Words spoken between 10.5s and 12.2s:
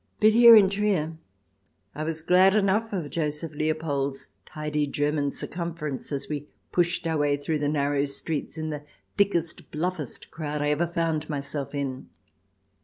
I ever found myself in.